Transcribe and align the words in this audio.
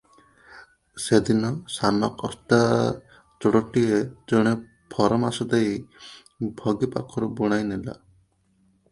ସେଦିନ 1.01 1.49
ସାନ 1.73 2.07
କସ୍ତା 2.21 2.57
ଯୋଡ଼ଟିଏ 3.45 3.99
ଜଣେ 4.33 4.53
ଫରମାସ 4.95 5.47
ଦେଇ 5.51 5.75
ଭଗି 6.63 6.89
ପାଖରୁ 6.97 7.29
ବୁଣାଇ 7.41 7.67
ନେଲା। 7.73 7.95